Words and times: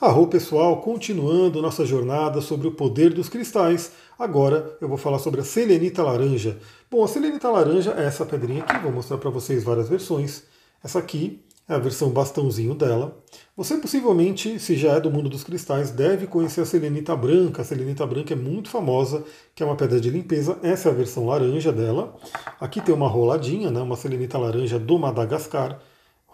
Arro 0.00 0.28
pessoal, 0.28 0.80
continuando 0.80 1.60
nossa 1.60 1.84
jornada 1.84 2.40
sobre 2.40 2.68
o 2.68 2.70
poder 2.70 3.12
dos 3.12 3.28
cristais, 3.28 3.90
agora 4.16 4.78
eu 4.80 4.86
vou 4.86 4.96
falar 4.96 5.18
sobre 5.18 5.40
a 5.40 5.44
selenita 5.44 6.04
laranja. 6.04 6.56
Bom, 6.88 7.02
a 7.02 7.08
selenita 7.08 7.50
laranja 7.50 7.92
é 7.98 8.04
essa 8.04 8.24
pedrinha 8.24 8.62
aqui, 8.62 8.80
vou 8.80 8.92
mostrar 8.92 9.18
para 9.18 9.28
vocês 9.28 9.64
várias 9.64 9.88
versões. 9.88 10.44
Essa 10.84 11.00
aqui 11.00 11.42
é 11.68 11.74
a 11.74 11.80
versão 11.80 12.10
bastãozinho 12.10 12.76
dela. 12.76 13.18
Você 13.56 13.76
possivelmente, 13.76 14.60
se 14.60 14.76
já 14.76 14.92
é 14.92 15.00
do 15.00 15.10
mundo 15.10 15.28
dos 15.28 15.42
cristais, 15.42 15.90
deve 15.90 16.28
conhecer 16.28 16.60
a 16.60 16.64
selenita 16.64 17.16
branca. 17.16 17.62
A 17.62 17.64
selenita 17.64 18.06
branca 18.06 18.32
é 18.32 18.36
muito 18.36 18.70
famosa, 18.70 19.24
que 19.52 19.64
é 19.64 19.66
uma 19.66 19.74
pedra 19.74 20.00
de 20.00 20.10
limpeza. 20.10 20.60
Essa 20.62 20.90
é 20.90 20.92
a 20.92 20.94
versão 20.94 21.26
laranja 21.26 21.72
dela. 21.72 22.14
Aqui 22.60 22.80
tem 22.80 22.94
uma 22.94 23.08
roladinha, 23.08 23.68
né, 23.68 23.80
uma 23.80 23.96
selenita 23.96 24.38
laranja 24.38 24.78
do 24.78 24.96
Madagascar, 24.96 25.80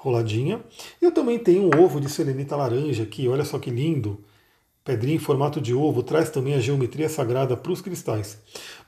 roladinha. 0.05 0.63
E 1.01 1.05
eu 1.05 1.11
também 1.11 1.39
tenho 1.39 1.63
um 1.63 1.83
ovo 1.83 1.99
de 1.99 2.11
selenita 2.11 2.55
laranja 2.55 3.03
aqui, 3.03 3.27
olha 3.27 3.45
só 3.45 3.59
que 3.59 3.71
lindo. 3.71 4.19
Pedrinha 4.85 5.17
em 5.17 5.19
formato 5.19 5.63
de 5.63 5.73
ovo 5.73 6.03
traz 6.03 6.29
também 6.29 6.53
a 6.53 6.61
geometria 6.61 7.09
sagrada 7.09 7.57
para 7.57 7.73
os 7.73 7.81
cristais. 7.81 8.37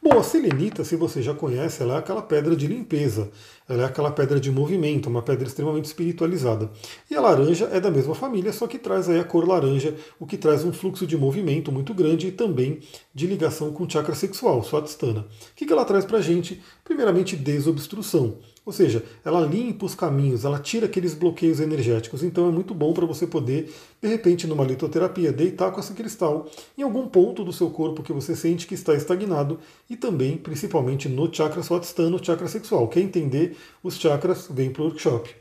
Bom, 0.02 0.18
a 0.18 0.22
selenita, 0.22 0.84
se 0.84 0.94
você 0.94 1.22
já 1.22 1.32
conhece, 1.32 1.82
ela 1.82 1.94
é 1.94 1.98
aquela 1.98 2.20
pedra 2.20 2.54
de 2.54 2.66
limpeza, 2.66 3.30
ela 3.66 3.82
é 3.82 3.86
aquela 3.86 4.10
pedra 4.10 4.38
de 4.38 4.50
movimento, 4.50 5.08
uma 5.08 5.22
pedra 5.22 5.48
extremamente 5.48 5.86
espiritualizada. 5.86 6.70
E 7.10 7.14
a 7.14 7.20
laranja 7.22 7.70
é 7.72 7.80
da 7.80 7.90
mesma 7.90 8.14
família, 8.14 8.52
só 8.52 8.66
que 8.66 8.78
traz 8.78 9.08
aí 9.08 9.18
a 9.18 9.24
cor 9.24 9.48
laranja, 9.48 9.94
o 10.20 10.26
que 10.26 10.36
traz 10.36 10.64
um 10.64 10.72
fluxo 10.72 11.06
de 11.06 11.16
movimento 11.16 11.72
muito 11.72 11.94
grande 11.94 12.26
e 12.26 12.32
também 12.32 12.80
de 13.14 13.26
ligação 13.26 13.72
com 13.72 13.84
o 13.84 13.90
chakra 13.90 14.14
sexual, 14.14 14.62
Swadhisthana. 14.62 15.20
O 15.20 15.54
que 15.54 15.72
ela 15.72 15.86
traz 15.86 16.04
para 16.04 16.18
a 16.18 16.22
gente? 16.22 16.62
Primeiramente, 16.84 17.36
desobstrução. 17.36 18.36
Ou 18.66 18.72
seja, 18.72 19.04
ela 19.24 19.40
limpa 19.46 19.86
os 19.86 19.94
caminhos, 19.94 20.44
ela 20.44 20.58
tira 20.58 20.86
aqueles 20.86 21.14
bloqueios 21.14 21.60
energéticos. 21.60 22.24
Então 22.24 22.48
é 22.48 22.50
muito 22.50 22.74
bom 22.74 22.92
para 22.92 23.06
você 23.06 23.24
poder, 23.24 23.72
de 24.02 24.08
repente, 24.08 24.44
numa 24.44 24.64
litoterapia, 24.64 25.32
deitar 25.32 25.70
com 25.70 25.78
esse 25.86 25.94
cristal 25.94 26.46
em 26.76 26.82
algum 26.82 27.06
ponto 27.06 27.44
do 27.44 27.52
seu 27.52 27.70
corpo 27.70 28.02
que 28.02 28.12
você 28.12 28.34
sente 28.34 28.66
que 28.66 28.74
está 28.74 28.94
estagnado 28.94 29.58
e 29.88 29.96
também, 29.96 30.36
principalmente, 30.36 31.08
no 31.08 31.32
chakra 31.32 31.62
swadhisthana, 31.62 32.22
chakra 32.22 32.48
sexual. 32.48 32.88
Quer 32.88 33.00
entender 33.00 33.56
os 33.82 33.96
chakras, 33.96 34.48
vem 34.50 34.70
para 34.70 34.82
o 34.82 34.86
workshop. 34.86 35.34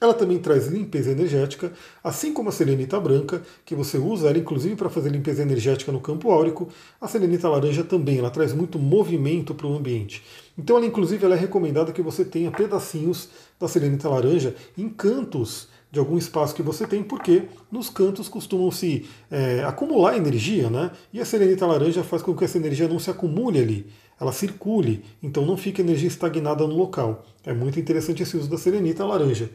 Ela 0.00 0.14
também 0.14 0.38
traz 0.38 0.66
limpeza 0.66 1.12
energética, 1.12 1.72
assim 2.02 2.32
como 2.32 2.48
a 2.48 2.52
selenita 2.52 2.98
branca, 2.98 3.40
que 3.64 3.72
você 3.72 3.98
usa 3.98 4.28
ela 4.28 4.38
inclusive 4.38 4.74
para 4.74 4.90
fazer 4.90 5.10
limpeza 5.10 5.42
energética 5.42 5.92
no 5.92 6.00
campo 6.00 6.32
áurico. 6.32 6.68
A 7.00 7.06
selenita 7.06 7.48
laranja 7.48 7.84
também, 7.84 8.18
ela 8.18 8.28
traz 8.28 8.52
muito 8.52 8.80
movimento 8.80 9.54
para 9.54 9.68
o 9.68 9.76
ambiente. 9.76 10.24
Então, 10.58 10.76
ela 10.76 10.86
inclusive 10.86 11.24
ela 11.24 11.36
é 11.36 11.38
recomendada 11.38 11.92
que 11.92 12.02
você 12.02 12.24
tenha 12.24 12.50
pedacinhos 12.50 13.28
da 13.60 13.68
selenita 13.68 14.08
laranja 14.08 14.56
em 14.76 14.88
cantos 14.88 15.68
de 15.92 15.98
algum 15.98 16.16
espaço 16.16 16.54
que 16.54 16.62
você 16.62 16.86
tem, 16.86 17.02
porque 17.02 17.42
nos 17.70 17.90
cantos 17.90 18.26
costumam 18.26 18.70
se 18.70 19.06
é, 19.30 19.62
acumular 19.62 20.16
energia, 20.16 20.70
né? 20.70 20.90
E 21.12 21.20
a 21.20 21.24
selenita 21.24 21.66
laranja 21.66 22.02
faz 22.02 22.22
com 22.22 22.34
que 22.34 22.42
essa 22.42 22.56
energia 22.56 22.88
não 22.88 22.98
se 22.98 23.10
acumule 23.10 23.60
ali, 23.60 23.86
ela 24.18 24.32
circule, 24.32 25.04
então 25.22 25.44
não 25.44 25.54
fica 25.54 25.82
energia 25.82 26.08
estagnada 26.08 26.66
no 26.66 26.74
local. 26.74 27.26
É 27.44 27.52
muito 27.52 27.78
interessante 27.78 28.22
esse 28.22 28.34
uso 28.38 28.48
da 28.48 28.56
selenita 28.56 29.04
laranja. 29.04 29.50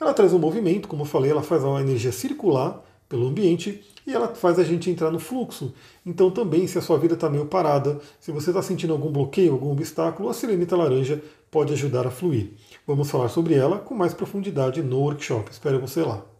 Ela 0.00 0.14
traz 0.14 0.32
um 0.32 0.38
movimento, 0.38 0.88
como 0.88 1.02
eu 1.02 1.06
falei, 1.06 1.30
ela 1.30 1.42
faz 1.42 1.62
a 1.62 1.80
energia 1.82 2.10
circular 2.10 2.82
pelo 3.06 3.28
ambiente 3.28 3.84
e 4.06 4.14
ela 4.14 4.28
faz 4.34 4.58
a 4.58 4.64
gente 4.64 4.88
entrar 4.88 5.10
no 5.10 5.20
fluxo. 5.20 5.74
Então 6.06 6.30
também, 6.30 6.66
se 6.66 6.78
a 6.78 6.80
sua 6.80 6.98
vida 6.98 7.12
está 7.12 7.28
meio 7.28 7.44
parada, 7.44 8.00
se 8.18 8.32
você 8.32 8.48
está 8.48 8.62
sentindo 8.62 8.94
algum 8.94 9.12
bloqueio, 9.12 9.52
algum 9.52 9.70
obstáculo, 9.70 10.30
a 10.30 10.34
selenita 10.34 10.74
laranja 10.74 11.22
pode 11.52 11.74
ajudar 11.74 12.06
a 12.06 12.10
fluir. 12.10 12.54
Vamos 12.86 13.10
falar 13.10 13.28
sobre 13.28 13.54
ela 13.54 13.78
com 13.78 13.94
mais 13.94 14.14
profundidade 14.14 14.82
no 14.82 14.98
workshop. 14.98 15.50
Espero 15.50 15.78
você 15.78 16.00
lá. 16.00 16.31